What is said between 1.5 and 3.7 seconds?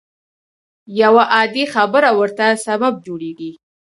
خبره ورته سبب جوړېږي.